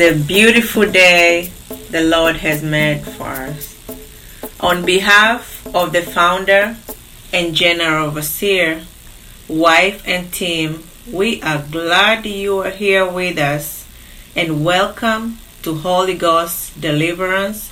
[0.00, 1.52] A beautiful day
[1.90, 3.76] the Lord has made for us.
[4.58, 6.74] On behalf of the founder
[7.34, 8.86] and general overseer,
[9.46, 13.86] wife, and team, we are glad you are here with us
[14.34, 17.70] and welcome to Holy Ghost Deliverance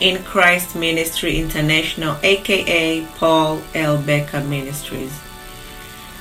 [0.00, 3.96] in Christ Ministry International, aka Paul L.
[3.96, 5.18] Baker Ministries.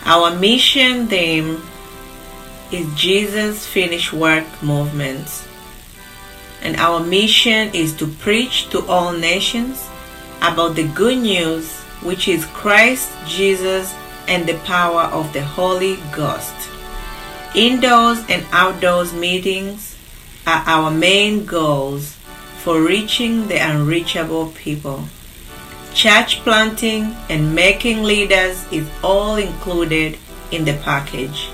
[0.06, 1.62] Our mission theme
[2.72, 5.48] is Jesus' finished work movement.
[6.70, 9.90] And our mission is to preach to all nations
[10.38, 11.74] about the good news,
[12.06, 13.96] which is Christ Jesus
[14.28, 16.54] and the power of the Holy Ghost.
[17.56, 19.98] Indoors and outdoors meetings
[20.46, 22.16] are our main goals
[22.62, 25.06] for reaching the unreachable people.
[25.96, 30.20] Church planting and making leaders is all included
[30.52, 31.50] in the package.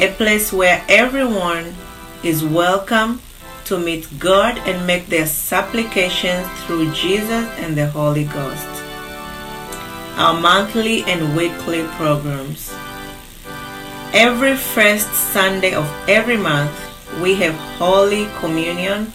[0.00, 1.74] A place where everyone
[2.22, 3.20] is welcome
[3.66, 8.68] to meet God and make their supplications through Jesus and the Holy Ghost.
[10.16, 12.72] Our monthly and weekly programs.
[14.12, 16.72] Every first Sunday of every month,
[17.20, 19.12] we have Holy Communion,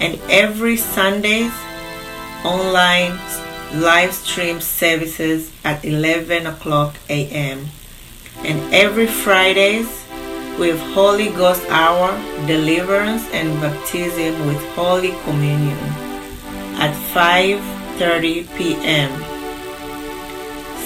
[0.00, 1.52] and every Sundays,
[2.44, 3.18] online
[3.74, 7.68] live stream services at 11 o'clock a.m.
[8.44, 10.01] And every Fridays,
[10.58, 12.12] have Holy Ghost Hour,
[12.46, 15.78] Deliverance, and Baptism with Holy Communion
[16.76, 19.10] at 5.30 p.m.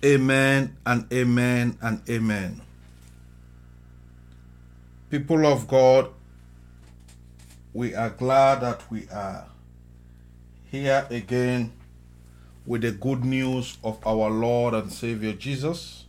[0.04, 2.60] Amen and amen and amen.
[5.10, 6.08] People of God,
[7.72, 9.46] we are glad that we are
[10.72, 11.70] here again
[12.66, 16.06] with the good news of our Lord and Savior Jesus.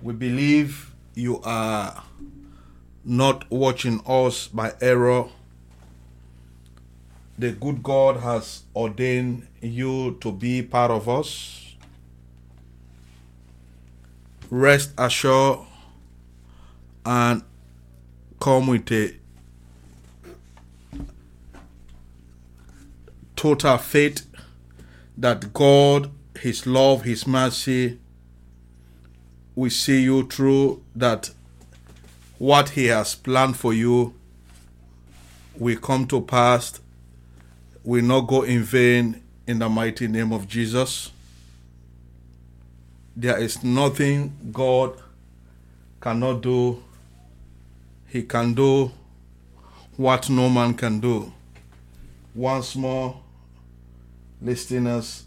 [0.00, 2.02] We believe you are
[3.04, 5.26] not watching us by error.
[7.36, 11.74] The good God has ordained you to be part of us.
[14.50, 15.60] Rest assured
[17.04, 17.42] and
[18.40, 19.16] come with a
[23.34, 24.26] total faith
[25.18, 26.10] that God,
[26.40, 27.98] His love, His mercy
[29.56, 31.30] will see you through, that
[32.38, 34.14] what He has planned for you
[35.56, 36.80] will come to pass,
[37.84, 41.10] will not go in vain in the mighty name of Jesus.
[43.14, 45.00] There is nothing God
[46.00, 46.82] cannot do.
[48.08, 48.90] He can do
[49.96, 51.32] what no man can do.
[52.34, 53.20] Once more,
[54.40, 55.24] listeners,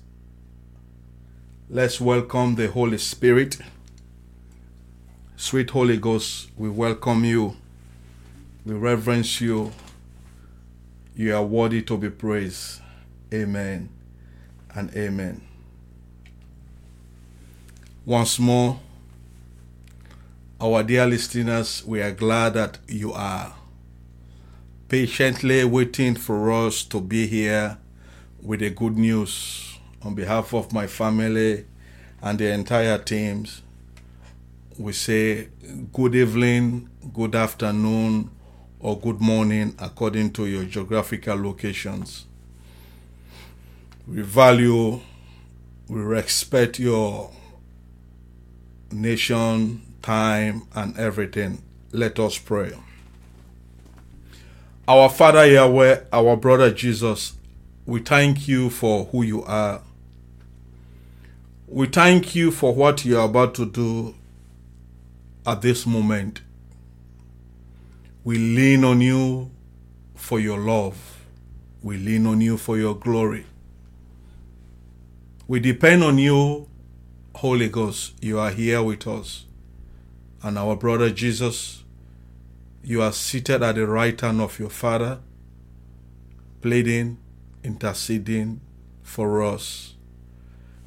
[1.69, 3.57] let's welcome the Holy Spirit.
[5.37, 7.55] Sweet Holy Ghost, we welcome you.
[8.65, 9.71] We reverence you.
[11.17, 12.79] You are worthy to be praised.
[13.33, 13.89] Amen
[14.75, 15.41] and amen.
[18.05, 18.79] Once more,
[20.61, 23.55] our dear listeners, we are glad that you are
[24.89, 27.79] patiently waiting for us to be here
[28.39, 31.65] with the good news on behalf of my family
[32.21, 33.63] and the entire teams.
[34.77, 35.47] We say
[35.91, 38.29] good evening, good afternoon,
[38.79, 42.25] or good morning according to your geographical locations.
[44.07, 45.01] We value,
[45.89, 47.31] we respect your
[48.91, 51.61] nation, time, and everything.
[51.91, 52.73] Let us pray.
[54.87, 57.33] Our Father Yahweh, our brother Jesus,
[57.85, 59.81] we thank you for who you are.
[61.67, 64.15] We thank you for what you are about to do
[65.45, 66.41] at this moment.
[68.27, 69.51] We lean on you
[70.13, 71.23] for your love.
[71.81, 73.45] We lean on you for your glory.
[75.47, 76.67] We depend on you,
[77.35, 78.21] Holy Ghost.
[78.21, 79.45] You are here with us.
[80.43, 81.85] And our brother Jesus,
[82.83, 85.21] you are seated at the right hand of your Father,
[86.59, 87.19] pleading,
[87.63, 88.59] interceding
[89.03, 89.95] for us.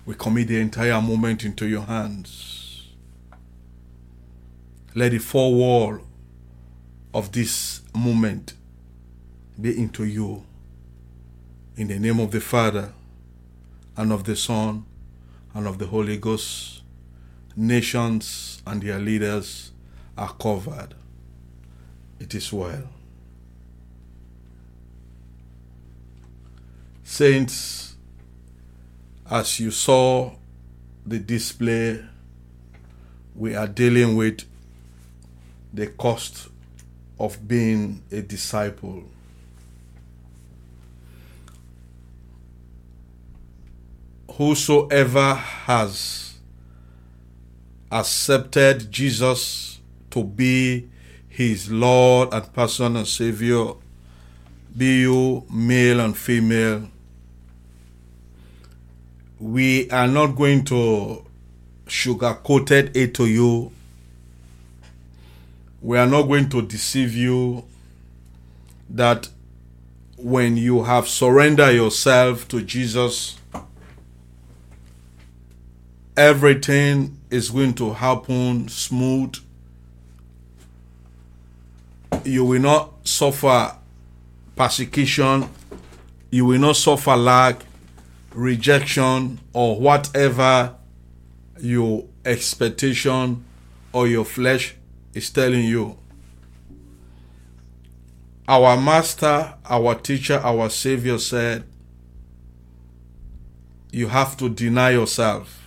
[0.05, 2.91] We commit the entire moment into your hands.
[4.95, 5.55] Let the four
[7.13, 8.55] of this moment
[9.61, 10.45] be into you.
[11.77, 12.93] In the name of the Father,
[13.97, 14.85] and of the Son,
[15.55, 16.83] and of the Holy Ghost,
[17.57, 19.73] nations and their leaders
[20.17, 20.95] are covered.
[22.19, 22.85] It is well.
[27.03, 27.97] Saints,
[29.29, 30.33] as you saw
[31.05, 32.05] the display,
[33.35, 34.43] we are dealing with
[35.73, 36.50] the cost
[37.21, 39.05] of being a disciple.
[44.33, 46.39] Whosoever has
[47.93, 50.89] accepted Jesus to be
[51.29, 53.75] his Lord and personal Savior,
[54.75, 56.89] be you male and female,
[59.39, 61.23] we are not going to
[61.87, 63.73] sugarcoat it to you.
[65.83, 67.65] We are not going to deceive you
[68.91, 69.29] that
[70.19, 73.39] when you have surrendered yourself to Jesus,
[76.17, 79.35] everything is going to happen smooth.
[82.25, 83.75] You will not suffer
[84.57, 85.49] persecution.
[86.31, 87.63] You will not suffer lack,
[88.35, 90.75] rejection, or whatever
[91.59, 93.45] your expectation
[93.95, 94.75] or your flesh
[95.15, 95.97] is telling you.
[98.49, 101.65] Our master, our teacher, our savior said,
[103.93, 105.61] You have to deny yourself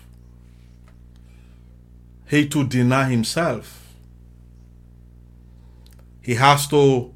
[2.34, 3.94] he to deny himself.
[6.20, 7.14] He has to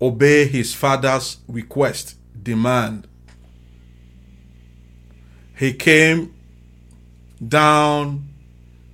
[0.00, 3.06] obey his father's request, demand.
[5.58, 6.34] He came
[7.46, 8.26] down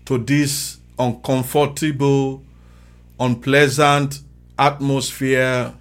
[0.07, 2.43] to this uncomfortable,
[3.19, 4.21] unpleasant
[4.59, 5.75] atmosphere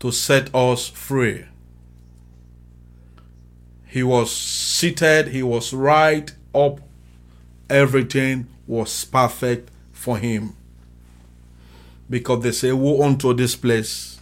[0.00, 1.44] to set us free.
[3.86, 6.80] He was seated, he was right up,
[7.70, 10.54] everything was perfect for him.
[12.10, 14.20] Because they say, Woe unto this place.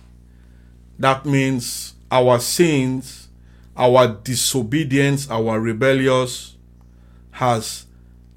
[0.98, 3.28] That means our sins,
[3.76, 6.56] our disobedience, our rebellious
[7.32, 7.86] has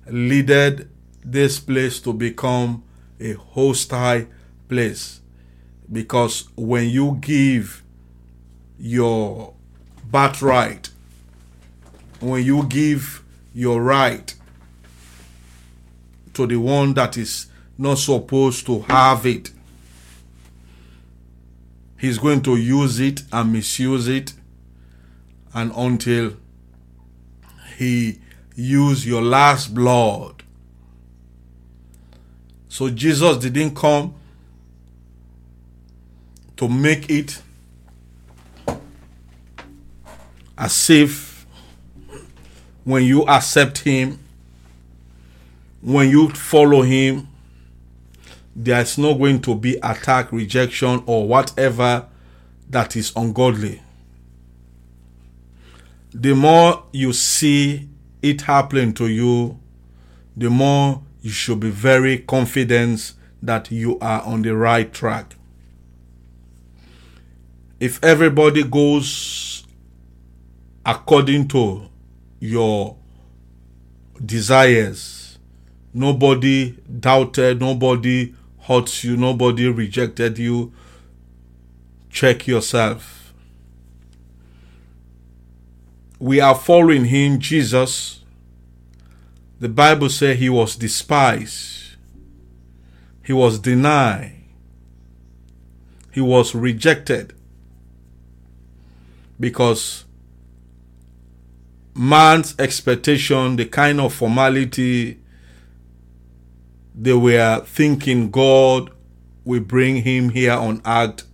[0.07, 0.89] leaded
[1.31, 2.83] this place to become
[3.19, 4.25] a hostile
[4.67, 5.21] place.
[5.91, 7.83] Because when you give
[8.77, 9.53] your
[10.09, 10.89] birthright,
[12.19, 14.33] when you give your right
[16.33, 19.51] to the one that is not supposed to have it,
[21.97, 24.33] he's going to use it and misuse it
[25.53, 26.33] and until
[27.77, 28.19] he
[28.55, 30.38] use your last blood
[32.69, 34.15] so jesus didn't come
[36.55, 37.41] to make it
[40.57, 41.45] as if
[42.85, 44.17] when you accept him
[45.81, 47.27] when you follow him
[48.61, 52.05] there's not going to be attack, rejection, or whatever
[52.69, 53.81] that is ungodly.
[56.13, 57.87] The more you see
[58.21, 59.57] it happening to you,
[60.35, 65.35] the more you should be very confident that you are on the right track.
[67.79, 69.65] If everybody goes
[70.85, 71.89] according to
[72.39, 72.97] your
[74.23, 75.37] desires,
[75.93, 80.73] nobody doubted, nobody hurts you, nobody rejected you,
[82.09, 83.33] check yourself.
[86.19, 88.18] We are following him, Jesus.
[89.59, 91.97] The Bible says he was despised,
[93.25, 94.35] he was denied,
[96.11, 97.33] he was rejected.
[99.37, 100.05] Because
[101.93, 105.19] man's expectation, the kind of formality,
[106.95, 108.91] they were thinking God
[109.43, 111.25] will bring him here on earth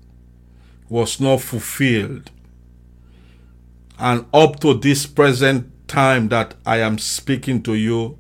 [0.90, 2.32] was not fulfilled.
[3.98, 8.18] And up to this present time that I am speaking to you,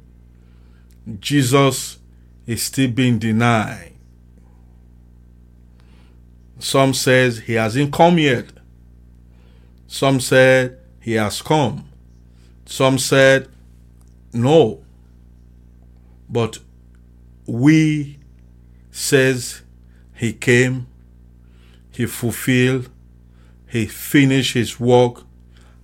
[1.20, 2.00] Jesus
[2.46, 3.94] is still being denied.
[6.60, 8.46] Some says he hasn't come yet.
[9.88, 11.90] Some said he has come.
[12.66, 13.50] Some said
[14.34, 14.84] no.
[16.30, 16.60] But
[17.46, 18.18] we
[18.92, 19.62] says
[20.16, 20.88] he came,
[21.92, 22.90] he fulfilled,
[23.68, 25.24] he finished his work,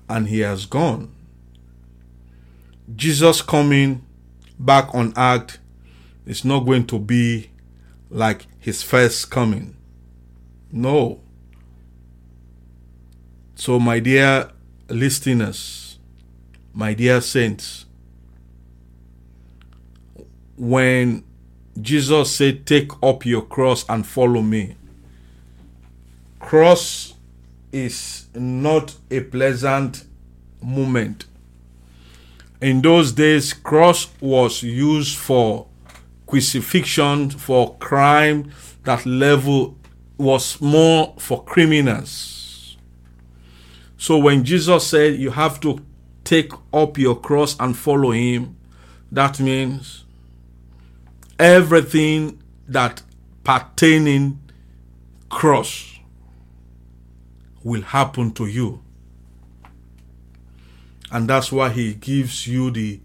[0.10, 1.12] and he has gone.
[2.96, 4.06] Jesus coming
[4.60, 5.58] back on earth
[6.26, 7.50] is not going to be
[8.10, 9.76] like his first coming.
[10.72, 11.22] No.
[13.56, 14.52] So, my dear
[14.90, 16.00] listeners,
[16.74, 17.86] my dear saints,
[20.58, 21.24] when
[21.80, 24.76] Jesus said, Take up your cross and follow me.
[26.40, 27.14] Cross
[27.72, 30.04] is not a pleasant
[30.62, 31.26] moment.
[32.62, 35.68] In those days, cross was used for
[36.28, 38.52] crucifixion, for crime
[38.84, 39.78] that level
[40.18, 42.78] was more for criminals.
[43.98, 45.84] So when Jesus said you have to
[46.24, 48.56] take up your cross and follow him,
[49.12, 50.06] that means
[51.40, 53.02] everything that
[53.44, 54.40] pertaining
[55.30, 56.00] cross
[57.64, 58.82] will happen to you.
[61.12, 63.00] And that's why he gives you the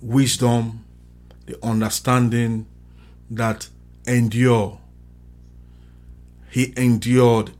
[0.00, 0.84] wisdom,
[1.46, 2.66] the understanding
[3.30, 3.68] that
[4.06, 4.80] endure.
[6.50, 7.50] He endured.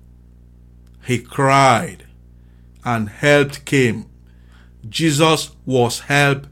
[1.05, 2.07] He cried
[2.85, 4.07] and help came.
[4.89, 6.47] Jesus was help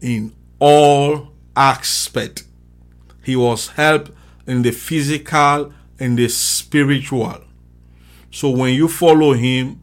[0.00, 2.44] in all aspect.
[3.24, 4.14] He was help
[4.46, 7.40] in the physical in the spiritual.
[8.30, 9.80] So when you follow him,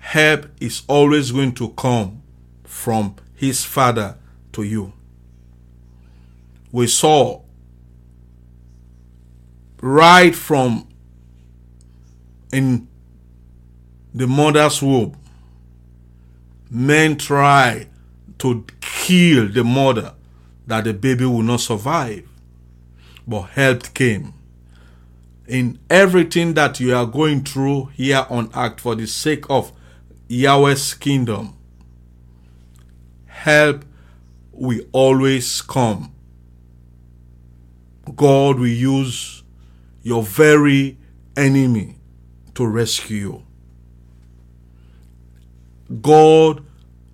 [0.00, 2.22] help is always going to come
[2.64, 4.16] from his father
[4.52, 4.92] to you.
[6.72, 7.42] We saw
[9.80, 10.88] right from
[12.52, 12.88] in
[14.12, 15.16] the mother's womb,
[16.68, 17.86] men try
[18.38, 20.14] to kill the mother
[20.66, 22.26] that the baby will not survive.
[23.26, 24.34] But help came.
[25.46, 29.72] In everything that you are going through here on earth for the sake of
[30.30, 31.56] Yahweh's kingdom,
[33.26, 33.84] help
[34.52, 36.14] will always come.
[38.14, 39.42] God will use
[40.04, 40.96] your very
[41.36, 41.96] enemy
[42.54, 43.16] to rescue
[45.88, 45.98] you.
[46.00, 46.64] God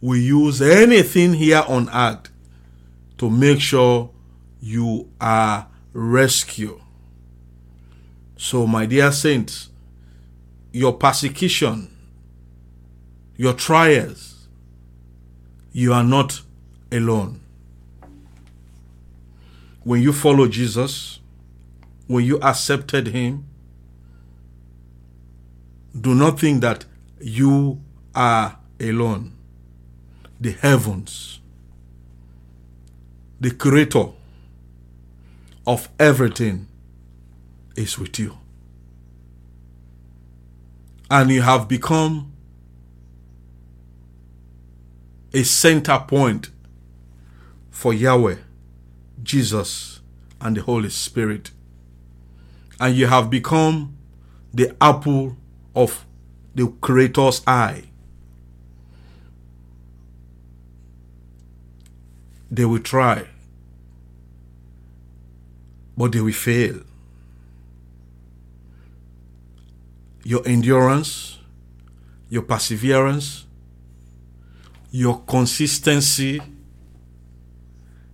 [0.03, 2.31] will use anything here on earth
[3.17, 4.11] to make sure
[4.61, 6.79] you are rescued.
[8.37, 9.71] So, my dear saints,
[10.71, 11.96] your persecution,
[13.37, 14.49] your trials,
[15.73, 16.41] you are not
[16.91, 17.41] alone.
[19.85, 21.21] When you follow Jesus,
[22.07, 23.45] when you accepted Him,
[25.99, 26.85] do not think that
[27.21, 27.81] you
[28.15, 29.33] are alone.
[30.41, 31.41] The heavens,
[33.41, 34.07] the creator
[35.67, 36.69] of everything
[37.77, 38.37] is with you.
[41.11, 42.33] And you have become
[45.33, 46.51] a center point
[47.71, 48.37] for Yahweh,
[49.23, 50.01] Jesus,
[50.41, 51.51] and the Holy Spirit.
[52.81, 53.97] And you have become
[54.53, 55.37] the apple
[55.75, 56.05] of
[56.55, 57.85] the Creator's eye.
[62.51, 63.27] They will try,
[65.97, 66.81] but they will fail.
[70.23, 71.39] Your endurance,
[72.29, 73.46] your perseverance,
[74.97, 76.41] your consistency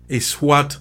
[0.09, 0.79] is what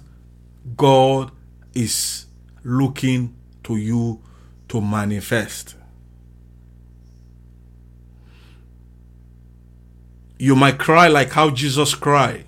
[0.76, 1.32] God
[1.76, 2.26] is
[2.64, 4.20] looking to you
[4.68, 5.76] to manifest.
[10.40, 12.46] You might cry like how Jesus cried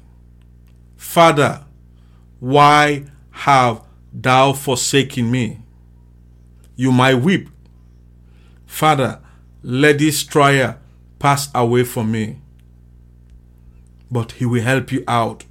[0.97, 1.63] Father,
[2.39, 5.59] why have thou forsaken me?
[6.75, 7.49] You might weep,
[8.65, 9.21] Father,
[9.61, 10.79] let this trial
[11.19, 12.39] pass away from me.
[14.13, 15.43] But he will help you out.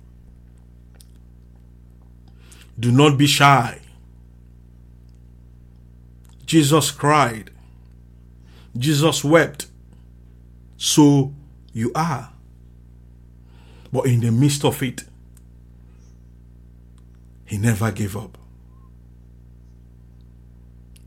[2.78, 3.80] Do not be shy.
[6.46, 7.50] Jesus cried.
[8.78, 9.66] Jesus wept.
[10.76, 11.34] So
[11.72, 12.30] you are.
[13.92, 15.04] But in the midst of it,
[17.44, 18.38] he never gave up.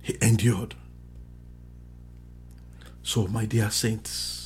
[0.02, 0.76] He endured.
[3.02, 4.45] So, my dear saints,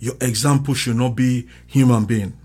[0.00, 2.36] your example should not be human being.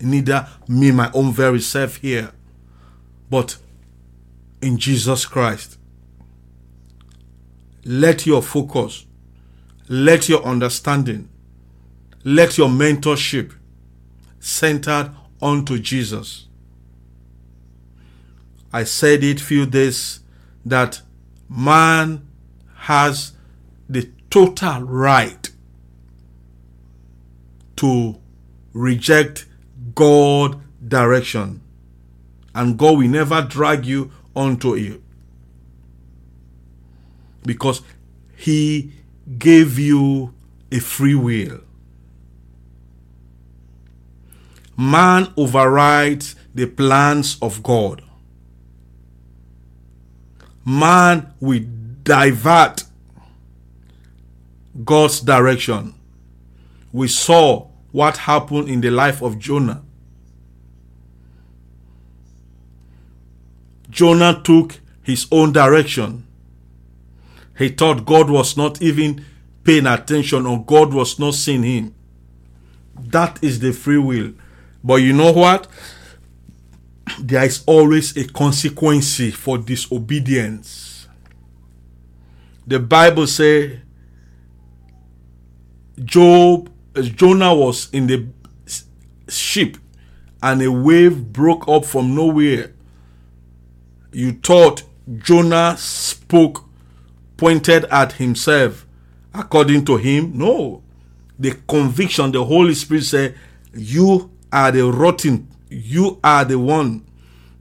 [0.00, 2.32] Neither me, my own very self here,
[3.30, 3.56] but
[4.60, 5.78] in Jesus Christ.
[7.84, 9.06] Let your focus,
[9.88, 11.28] let your understanding,
[12.24, 13.52] let your mentorship
[14.40, 16.48] centered onto Jesus.
[18.72, 20.20] I said it few days
[20.64, 21.00] that
[21.48, 22.26] man
[22.74, 23.32] has
[23.88, 25.50] the total right
[27.76, 28.16] to
[28.72, 29.46] reject
[29.94, 31.60] God direction.
[32.54, 35.00] And God will never drag you onto it.
[37.42, 37.82] Because
[38.36, 38.92] he
[39.38, 40.32] gave you
[40.70, 41.60] a free will.
[44.76, 48.02] Man overrides the plans of God.
[50.64, 51.64] Man will
[52.02, 52.84] divert
[54.84, 55.94] God's direction.
[56.94, 59.82] We saw what happened in the life of Jonah.
[63.90, 66.26] Jonah took his own direction.
[67.58, 69.24] He thought God was not even
[69.62, 71.94] paying attention or God was not seeing him.
[72.98, 74.32] That is the free will.
[74.82, 75.68] But you know what?
[77.18, 81.06] there is always a consequence for disobedience.
[82.66, 83.78] The Bible says
[86.02, 88.26] Job Jonah was in the
[89.28, 89.76] ship
[90.42, 92.72] and a wave broke up from nowhere.
[94.12, 94.84] You thought
[95.18, 96.64] Jonah spoke
[97.36, 98.86] pointed at himself
[99.32, 100.38] according to him?
[100.38, 100.82] No.
[101.38, 103.38] The conviction, the Holy Spirit said,
[103.72, 107.04] You are the rotten you are the one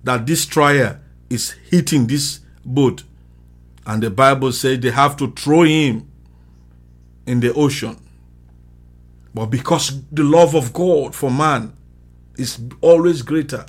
[0.03, 3.03] that this trial is hitting this boat.
[3.85, 6.09] And the Bible says they have to throw him
[7.25, 7.97] in the ocean.
[9.33, 11.73] But because the love of God for man
[12.37, 13.65] is always greater,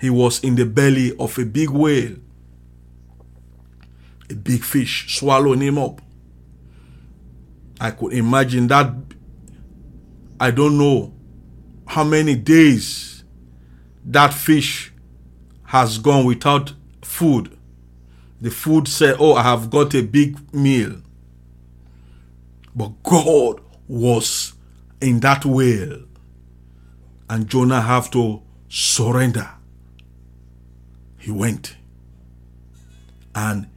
[0.00, 2.16] he was in the belly of a big whale.
[4.30, 6.00] A big fish swallowing him up.
[7.80, 8.92] I could imagine that.
[10.40, 11.12] I don't know
[11.86, 13.24] how many days
[14.04, 14.92] that fish
[15.64, 17.56] has gone without food.
[18.40, 21.00] The food said, Oh, I have got a big meal.
[22.74, 24.54] But God was
[25.02, 26.04] in that whale.
[27.28, 29.48] And Jonah have to surrender.
[31.18, 31.76] He went.
[33.34, 33.68] And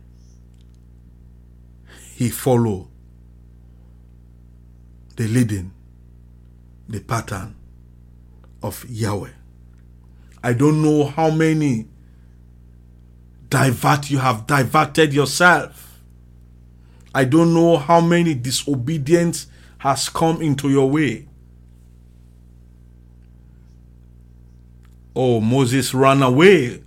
[2.15, 2.88] he followed
[5.15, 5.71] the leading,
[6.88, 7.55] the pattern
[8.61, 9.31] of Yahweh.
[10.43, 11.88] I don't know how many
[13.49, 16.01] divert you have diverted yourself.
[17.13, 19.47] I don't know how many disobedience
[19.85, 21.27] has come into your way.
[25.15, 26.81] Oh, Moses ran away.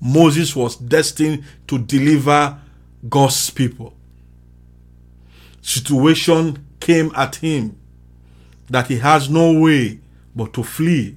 [0.00, 2.58] Moses was destined to deliver
[3.08, 3.94] God's people.
[5.62, 7.78] Situation came at him
[8.68, 10.00] that he has no way
[10.34, 11.16] but to flee.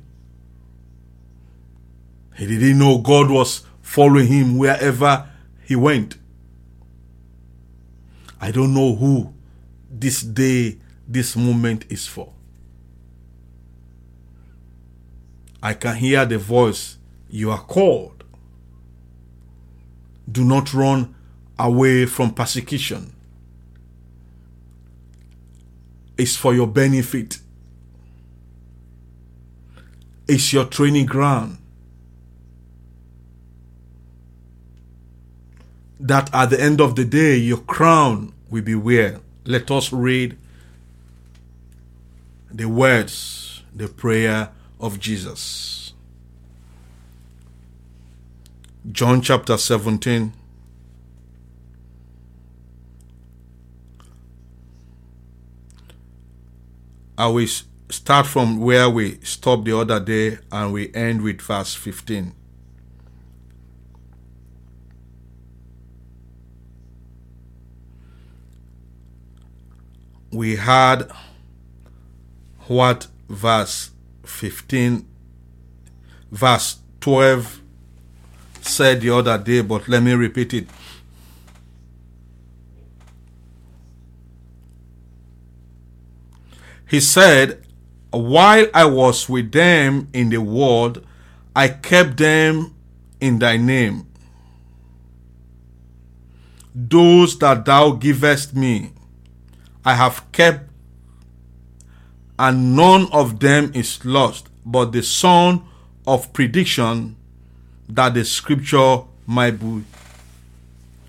[2.37, 5.27] He didn't know God was following him wherever
[5.63, 6.19] he went.
[8.39, 9.33] I don't know who
[10.01, 12.33] this day, this moment is for.
[15.61, 16.97] I can hear the voice,
[17.29, 18.23] You are called.
[20.29, 21.13] Do not run
[21.57, 23.13] away from persecution.
[26.17, 27.39] It's for your benefit.
[30.27, 31.59] It's your training ground.
[35.99, 39.19] That at the end of the day, your crown will be where.
[39.43, 40.37] Let us read
[42.51, 44.49] the words, the prayer
[44.79, 45.93] of Jesus.
[48.91, 50.33] John chapter 17.
[57.17, 57.47] I will
[57.89, 62.33] start from where we stopped the other day and we end with verse 15.
[70.31, 71.11] We had
[72.67, 73.91] what verse
[74.23, 75.05] 15,
[76.31, 77.61] verse 12
[78.61, 80.67] said the other day, but let me repeat it.
[86.87, 87.65] He said,
[88.11, 91.05] While I was with them in the world,
[91.55, 92.75] I kept them
[93.21, 94.07] in thy name.
[96.75, 98.91] Those that thou givest me,
[99.83, 100.69] I have kept,
[102.37, 105.63] and none of them is lost, but the son
[106.05, 107.15] of prediction,
[107.89, 109.83] that the scripture might be,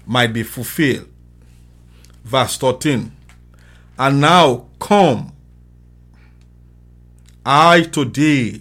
[0.06, 1.08] might be fulfilled.
[2.24, 3.12] Verse 13.
[3.98, 5.32] And now come,
[7.44, 8.61] I to today,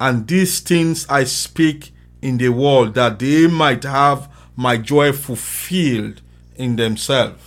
[0.00, 6.20] and these things I speak in the world, that they might have my joy fulfilled
[6.56, 7.42] in themselves.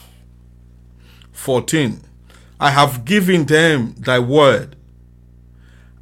[1.33, 2.04] 14.
[2.59, 4.75] I have given them thy word,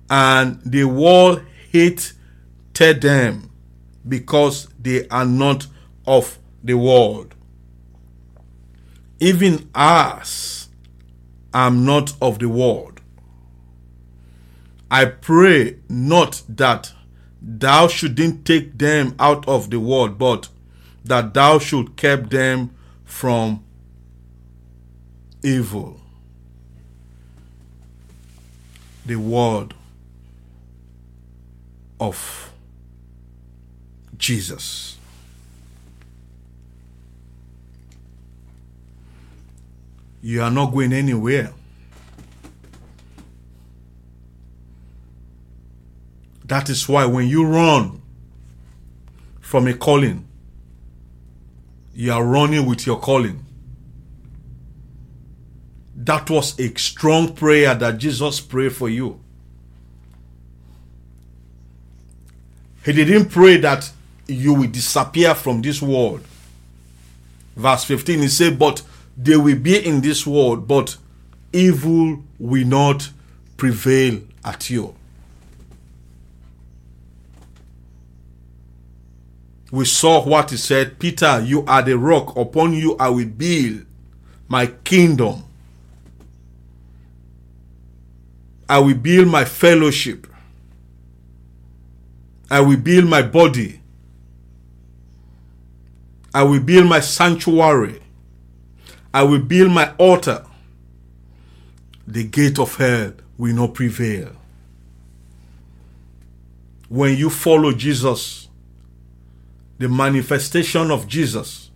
[0.09, 3.49] and the world hated them
[4.07, 5.67] because they are not
[6.05, 7.33] of the world.
[9.19, 10.69] Even as
[11.53, 13.01] am not of the world.
[14.89, 16.93] I pray not that
[17.41, 20.49] thou shouldn't take them out of the world, but
[21.03, 23.63] that thou should keep them from
[25.43, 26.02] evil.
[29.05, 29.73] The word
[31.99, 32.51] of
[34.17, 34.97] Jesus.
[40.21, 41.53] You are not going anywhere.
[46.45, 48.01] That is why when you run
[49.41, 50.25] from a calling,
[51.93, 53.45] you are running with your calling.
[56.05, 59.21] That was a strong prayer that Jesus prayed for you.
[62.83, 63.89] He didn't pray that
[64.27, 66.21] you will disappear from this world.
[67.55, 68.81] Verse 15, he said, But
[69.17, 70.97] they will be in this world, but
[71.53, 73.09] evil will not
[73.55, 74.93] prevail at you.
[79.71, 83.85] We saw what he said Peter, you are the rock, upon you I will build
[84.49, 85.43] my kingdom.
[88.73, 90.25] I will build my fellowship.
[92.49, 93.79] I will build my body.
[96.33, 98.01] I will build my sanctuary.
[99.13, 100.43] I will build my altar.
[102.07, 104.31] The gate of hell will not prevail.
[106.89, 108.49] When you follow Jesus,
[109.77, 111.69] the manifestation of Jesus,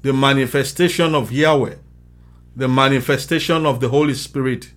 [0.00, 1.74] the manifestation of Yahweh,
[2.56, 4.72] the manifestation of the Holy Spirit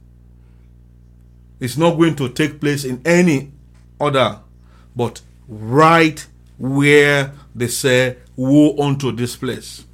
[1.59, 3.51] is not going to take place in any
[3.99, 4.39] other
[4.95, 9.85] but right where they say, Woe unto this place.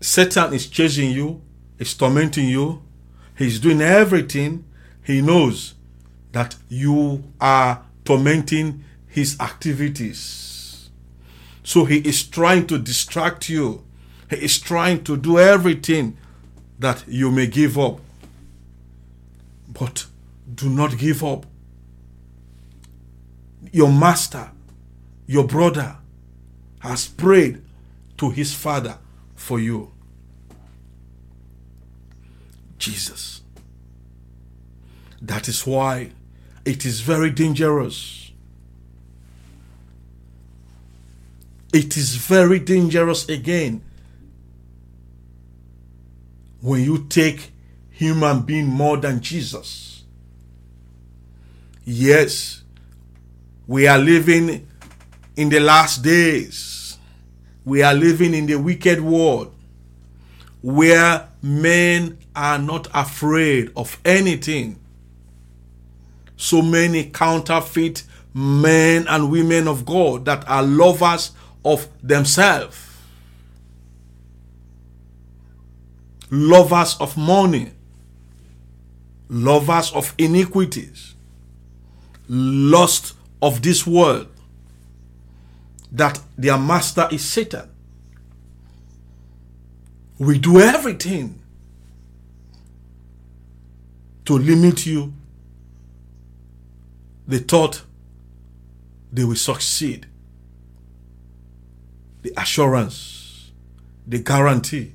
[0.00, 1.40] Satan is chasing you,
[1.78, 2.82] is tormenting you,
[3.38, 4.64] he's doing everything.
[5.02, 5.74] He knows
[6.32, 10.90] that you are tormenting his activities.
[11.62, 13.84] So he is trying to distract you.
[14.28, 16.16] He is trying to do everything
[16.84, 17.98] that you may give up.
[19.66, 20.04] But
[20.54, 21.46] do not give up.
[23.72, 24.50] Your master,
[25.26, 25.96] your brother,
[26.80, 27.62] has prayed
[28.18, 28.98] to his father
[29.34, 29.92] for you.
[32.76, 33.40] Jesus.
[35.22, 36.10] That is why
[36.66, 38.30] it is very dangerous.
[41.72, 43.80] It is very dangerous again
[46.64, 47.52] when you take
[47.90, 50.02] human being more than Jesus.
[51.84, 52.62] Yes,
[53.66, 54.66] we are living
[55.36, 56.96] in the last days.
[57.66, 59.54] We are living in the wicked world
[60.62, 64.80] where men are not afraid of anything.
[66.38, 72.83] So many counterfeit men and women of God that are lovers of themselves
[76.30, 77.72] lovers of money,
[79.28, 81.14] lovers of iniquities,
[82.28, 84.28] lust of this world,
[85.92, 87.70] that their master is Satan.
[90.18, 91.40] We do everything
[94.24, 95.12] to limit you.
[97.26, 97.82] They thought
[99.12, 100.06] they will succeed.
[102.22, 103.52] The assurance,
[104.06, 104.93] the guarantee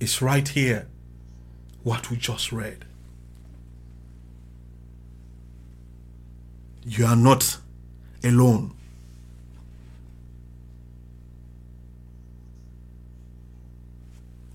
[0.00, 0.88] is right here,
[1.84, 2.84] what we just read.
[6.82, 7.58] You are not
[8.24, 8.74] alone.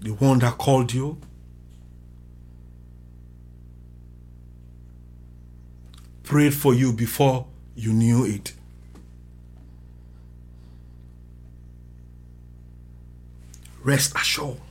[0.01, 1.19] The one that called you
[6.23, 8.53] prayed for you before you knew it.
[13.84, 14.64] Rest assured.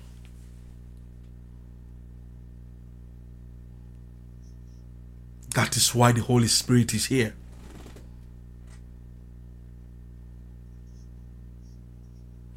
[5.55, 7.35] That is why the Holy Spirit is here.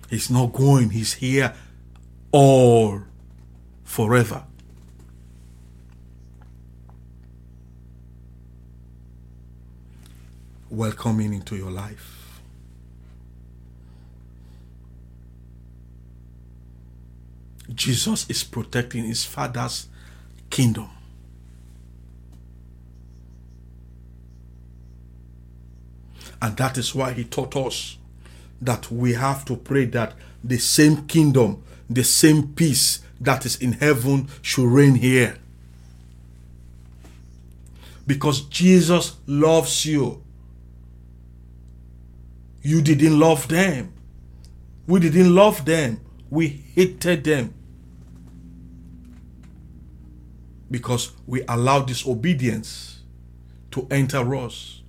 [0.10, 1.54] He's not going, He's here
[2.32, 3.02] all
[3.84, 4.44] forever.
[10.70, 12.42] Welcoming into your life.
[17.74, 19.88] Jesus is protecting his Father's
[20.50, 20.90] kingdom.
[26.42, 27.98] And that is why he taught us
[28.62, 33.74] that we have to pray that the same kingdom, the same peace that is in
[33.74, 35.38] heaven should reign here.
[38.06, 40.24] Because Jesus loves you.
[42.62, 43.94] You didn't love them.
[44.88, 46.00] We didn't love them.
[46.30, 47.54] We hated them.
[50.70, 53.02] Because we allowed disobedience
[53.72, 54.82] to enter us.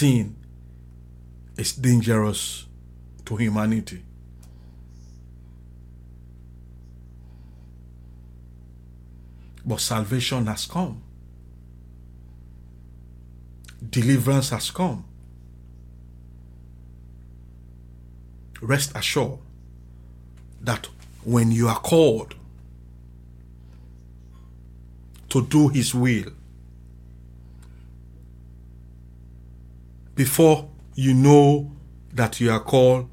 [0.00, 0.34] Sin
[1.58, 2.66] is dangerous
[3.26, 4.02] to humanity.
[9.66, 11.02] But salvation has come.
[13.90, 15.04] Deliverance has come.
[18.62, 19.40] Rest assured
[20.62, 20.88] that
[21.24, 22.34] when you are called
[25.28, 26.32] to do His will,
[30.20, 31.72] before you know
[32.12, 33.08] that you are called,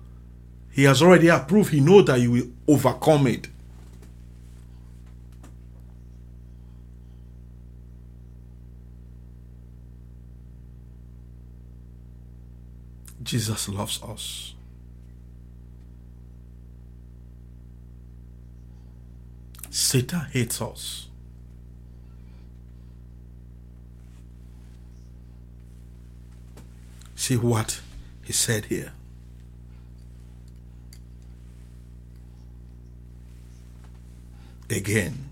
[0.73, 1.71] He has already approved.
[1.71, 3.47] He knows that you will overcome it.
[13.23, 14.53] Jesus loves us.
[19.69, 21.07] Satan hates us.
[27.27, 27.81] See what
[28.23, 28.93] he said here.
[34.69, 35.27] Again.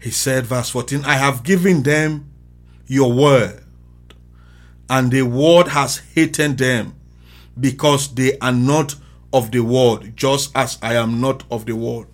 [0.00, 2.30] He said, verse 14, I have given them
[2.86, 3.62] your word,
[4.88, 6.94] and the word has hated them
[7.60, 8.94] because they are not
[9.30, 12.06] of the world, just as I am not of the world.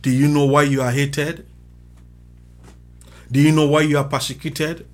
[0.00, 1.46] Do you know why you are hated?
[3.30, 4.86] Do you know why you are persecuted?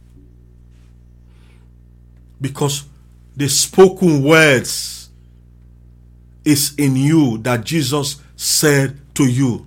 [2.40, 2.84] Because
[3.36, 5.11] the spoken words
[6.44, 9.66] is in you that Jesus said to you.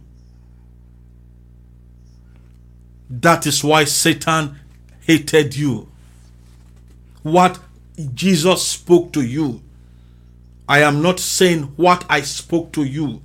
[3.09, 4.59] That is why Satan
[5.01, 5.87] hated you.
[7.23, 7.59] What
[8.13, 9.61] Jesus spoke to you.
[10.67, 13.21] I am not saying what I spoke to you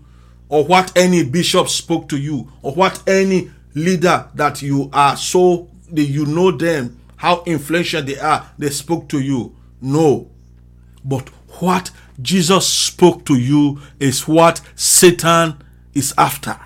[0.53, 5.67] or what any bishop spoke to you or what any leader that you are so
[5.91, 9.57] that you know them how influential they are they spoke to you?
[9.81, 10.31] No.
[11.05, 11.31] But
[11.61, 11.91] what
[12.21, 15.55] jesus spoke to you is what satan
[15.95, 16.61] is after.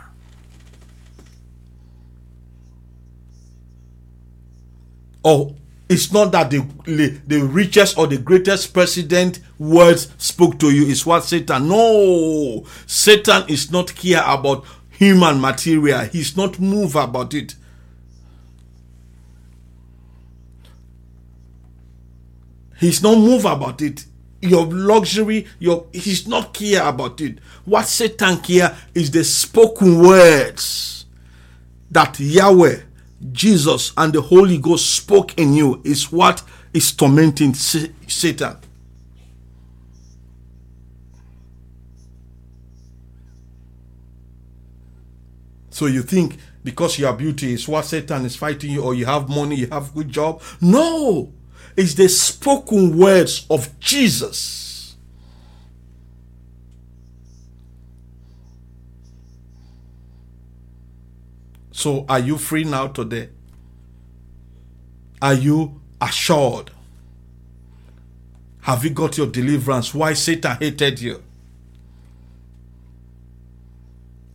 [5.24, 5.56] Oh
[5.89, 6.61] it's not that the,
[7.26, 10.84] the richest or the greatest president words spoke to you.
[10.87, 12.64] Is what satan no.
[12.87, 16.01] Satan is not care about human material.
[16.01, 17.55] He's not moved about it.
[22.78, 24.05] He's not moved about it.
[24.43, 27.39] Your luxury your he's not care about it.
[27.64, 31.07] What satan care is the spoken words
[31.91, 32.80] that yahweh
[33.33, 36.43] Jesus and the Holy Ghost spoke in you is what
[36.73, 38.57] is tormenting Satan.
[45.71, 49.29] So you think because your beauty is what Satan is fighting you, or you have
[49.29, 50.43] money, you have good job?
[50.61, 51.33] No,
[51.77, 54.66] it's the spoken words of Jesus.
[61.77, 63.29] So are you free now today?
[65.20, 66.70] Are you assured?
[68.62, 69.93] Have you got your deliverance?
[69.93, 71.22] Why Satan hated you?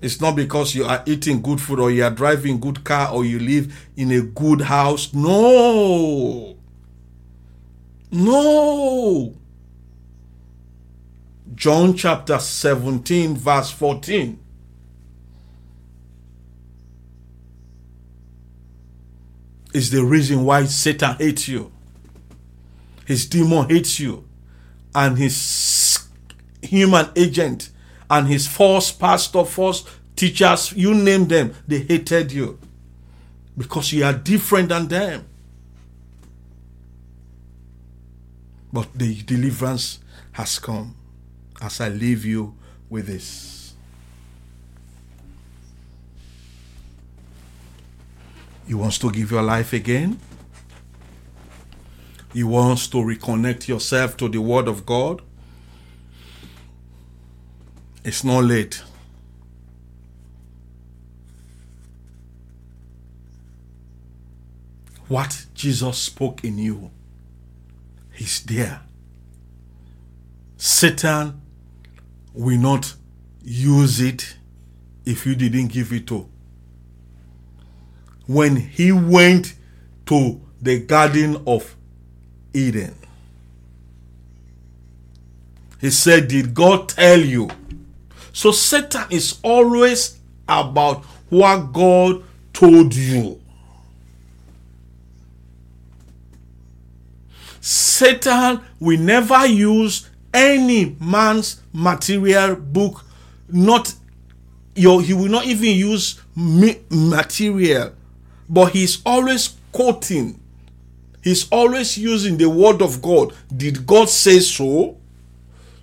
[0.02, 3.26] It's not because you are eating good food or you are driving good car or
[3.26, 5.12] you live in a good house.
[5.12, 6.56] No.
[8.12, 9.34] No.
[11.56, 14.38] John chapter 17 verse 14.
[19.74, 21.72] Is the reason why Satan hates you.
[23.06, 24.28] His demon hates you.
[24.94, 26.08] And his
[26.62, 27.70] human agent
[28.10, 32.60] and his false pastor, false teachers, you name them, they hated you.
[33.58, 35.26] Because you are different than them.
[38.74, 40.00] But the deliverance
[40.34, 40.96] has come
[41.62, 42.56] as I leave you
[42.90, 43.61] with this.
[48.72, 50.18] He wants to give your life again.
[52.32, 55.22] He wants to reconnect yourself to the Word of God.
[58.06, 58.82] It's not late.
[65.10, 66.92] What Jesus spoke in you
[68.18, 68.80] is there.
[70.56, 71.42] Satan
[72.34, 72.96] will not
[73.44, 74.38] use it
[75.04, 76.31] if you didn't give it to
[78.34, 79.54] when he went
[80.06, 81.76] to the Garden of
[82.54, 82.96] Eden.
[85.80, 87.50] He said, Did God tell you?
[88.34, 92.24] So Satan is always about what God
[92.54, 93.40] told you.
[97.60, 103.04] Satan will never use any man's material book,
[103.50, 103.94] not
[104.76, 107.94] your, he will not even use material
[108.52, 110.38] but he's always quoting,
[111.24, 113.34] he's always using the word of God.
[113.56, 114.98] Did God say so?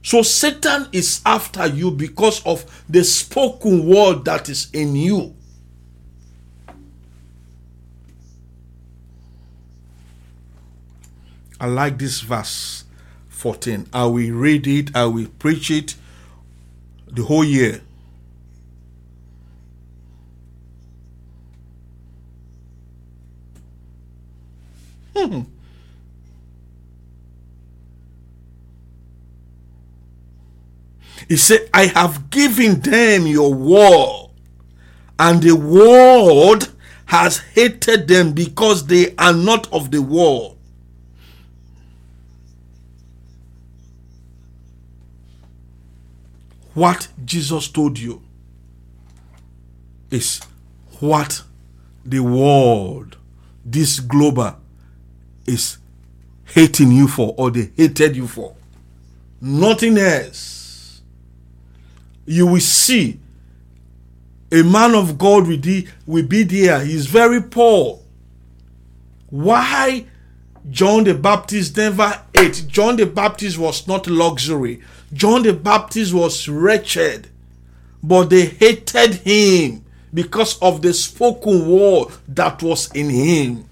[0.03, 5.35] So Satan is after you because of the spoken word that is in you.
[11.61, 12.85] I like this verse
[13.31, 13.89] 14.
[13.93, 15.97] I will read it, I will preach it
[17.07, 17.81] the whole year.
[25.19, 25.41] Hmm.
[31.29, 34.31] He said, I have given them your word,
[35.19, 36.73] and the world
[37.07, 40.57] has hated them because they are not of the world.
[46.75, 48.23] What Jesus told you
[50.11, 50.41] is
[51.01, 51.43] what
[52.05, 53.17] the world,
[53.65, 54.57] this global,
[55.49, 55.79] is
[56.45, 58.55] hating you for or they hated you for.
[59.41, 61.03] Nothing else.
[62.27, 63.19] You will see
[64.51, 66.83] A man of God will be, will be there.
[66.83, 68.01] He's very poor.
[69.29, 70.07] Why
[70.71, 72.65] John the Baptist never ate?
[72.67, 74.81] John the Baptist was not luxury.
[75.13, 77.29] John the Baptist was wretched.
[78.03, 79.85] But they hated him
[80.15, 83.68] because of the spoken word that was in him.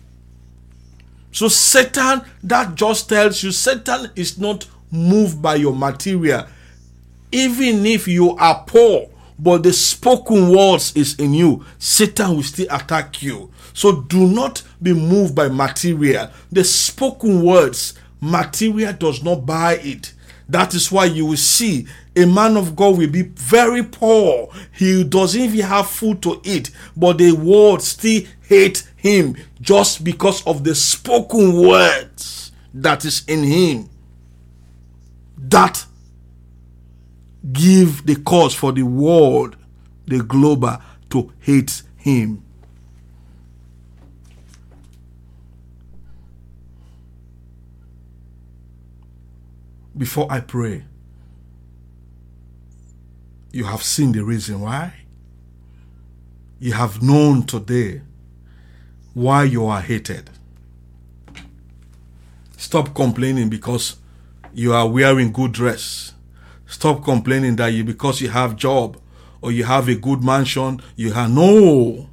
[1.37, 6.47] So Satan, that just tells you Satan is not moved by your material.
[7.30, 12.68] Even if you are poor, but the spoken words is in you, Satan will still
[12.70, 13.53] attack you.
[13.74, 16.30] So do not be moved by material.
[16.53, 20.14] The spoken words, material does not buy it.
[20.49, 24.49] That is why you will see a man of God will be very poor.
[24.72, 30.46] He doesn't even have food to eat, but the world still hate him just because
[30.46, 33.88] of the spoken words that is in him.
[35.38, 35.84] That
[37.52, 39.57] give the cause for the world,
[40.07, 40.78] the global,
[41.11, 42.42] to hate him.
[49.96, 50.84] Before I pray,
[53.52, 54.92] you have seen the reason why.
[56.59, 58.02] You have known today
[59.17, 60.29] why you are hated.
[62.59, 63.97] Stop complaining because
[64.53, 66.12] you are wearing good dress.
[66.67, 69.01] Stop complaining that you because you have job
[69.41, 72.11] or you have a good mansion, you have no.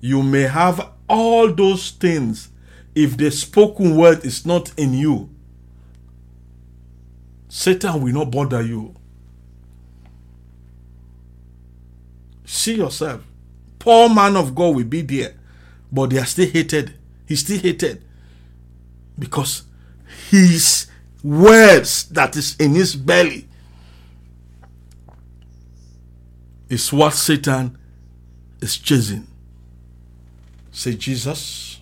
[0.00, 2.48] You may have all those things
[2.94, 5.28] if the spoken word is not in you.
[7.50, 8.94] Satan will not bother you.
[12.46, 13.22] See yourself.
[13.78, 15.34] Poor man of God will be there,
[15.92, 16.94] but they are still hated.
[17.26, 18.02] He's still hated
[19.18, 19.64] because
[20.30, 20.86] his
[21.22, 23.46] words that is in his belly
[26.68, 27.76] is what Satan
[28.60, 29.26] is chasing.
[30.70, 31.80] Say, Jesus,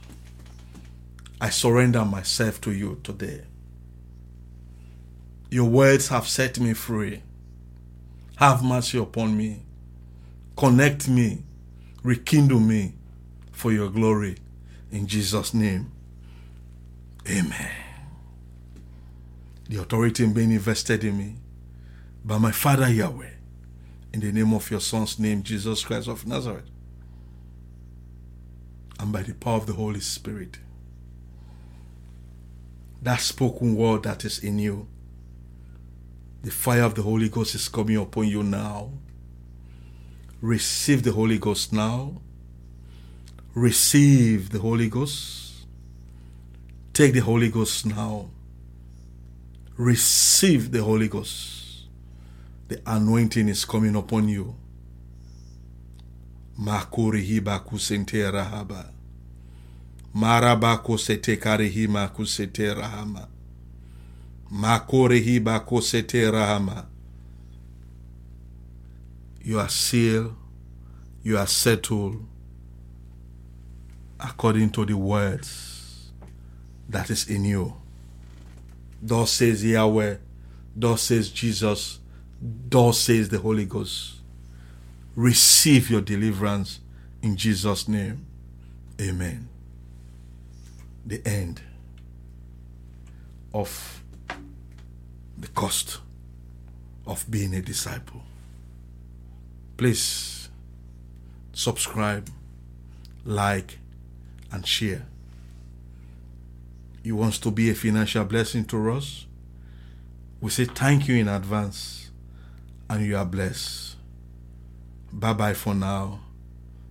[1.40, 3.42] I surrender myself to you today.
[5.50, 7.22] Your words have set me free.
[8.36, 9.62] Have mercy upon me.
[10.56, 11.42] Connect me.
[12.02, 12.94] Rekindle me
[13.58, 14.36] for your glory.
[14.90, 15.90] In Jesus' name.
[17.28, 17.70] Amen.
[19.68, 21.36] The authority being invested in me
[22.24, 23.30] by my Father Yahweh.
[24.14, 26.70] In the name of your Son's name, Jesus Christ of Nazareth.
[28.98, 30.58] And by the power of the Holy Spirit.
[33.02, 34.88] That spoken word that is in you
[36.42, 38.90] the fire of the Holy Ghost is coming upon you now.
[40.40, 42.20] Receive the Holy Ghost now.
[43.58, 45.66] Receive the Holy Ghost.
[46.92, 48.30] Take the Holy Ghost now.
[49.76, 51.88] Receive the Holy Ghost.
[52.68, 54.54] The anointing is coming upon you.
[56.56, 58.92] Makuri hibaku sente rahaba.
[60.14, 63.26] Marabako sete karihima kusete rahama.
[64.52, 66.86] Makorehi bakosete rahama.
[69.42, 70.36] You are sealed,
[71.24, 72.27] you are settled
[74.20, 76.10] according to the words
[76.88, 77.74] that is in you.
[79.00, 80.16] Thus says Yahweh,
[80.74, 82.00] thus says Jesus,
[82.40, 84.16] thus says the Holy Ghost.
[85.14, 86.80] Receive your deliverance
[87.22, 88.26] in Jesus' name.
[89.00, 89.48] Amen.
[91.06, 91.60] The end
[93.54, 94.02] of
[95.36, 95.98] the cost
[97.06, 98.22] of being a disciple.
[99.76, 100.48] Please
[101.52, 102.28] subscribe,
[103.24, 103.78] like,
[104.52, 105.06] and share.
[107.02, 109.26] He wants to be a financial blessing to us?
[110.40, 112.10] We say thank you in advance
[112.88, 113.96] and you are blessed.
[115.12, 116.20] Bye bye for now.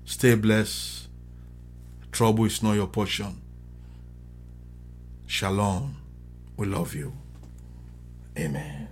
[0.06, 1.08] Stay blessed.
[2.12, 3.42] Trouble is not your portion.
[5.28, 5.98] Shalom.
[6.56, 7.14] We love you.
[8.38, 8.88] Amen.